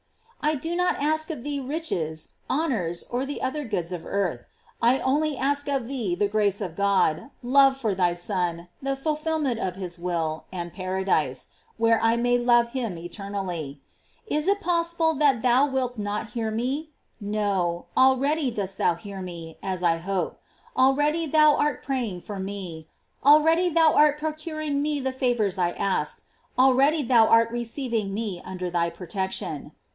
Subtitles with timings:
[0.43, 4.45] I do not ask of thee riches, honors, or the other goods of earth;
[4.81, 9.59] I only a&k of thee the grace of God, love for thy Son, the fulfilment
[9.59, 13.79] of his will, and paradise, where I may love him eternally.
[14.25, 16.89] Is it possible that thou wilt not hear me?
[17.21, 20.41] No, already thou dost hear me, as I hope;
[20.75, 22.89] already thou art praying for me,
[23.23, 23.91] al« 142 GLORIES OF MARY.
[23.91, 26.23] ready thou art procuring me the favors I ask,
[26.57, 29.73] al ready thou art receiving me under thy protection.